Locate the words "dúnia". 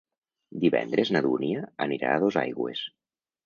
1.27-1.63